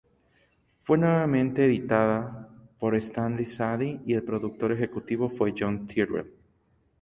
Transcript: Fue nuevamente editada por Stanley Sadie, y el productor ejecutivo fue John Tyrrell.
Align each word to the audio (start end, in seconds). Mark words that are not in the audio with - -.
Fue 0.79 0.97
nuevamente 0.97 1.63
editada 1.63 2.49
por 2.79 2.95
Stanley 2.95 3.45
Sadie, 3.45 4.01
y 4.03 4.15
el 4.15 4.23
productor 4.23 4.71
ejecutivo 4.71 5.29
fue 5.29 5.53
John 5.55 5.85
Tyrrell. 5.85 6.33